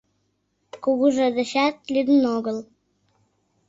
Кугыжа 0.83 1.27
дечат 1.37 1.75
лӱдын 1.93 2.21
огыл. 2.35 2.57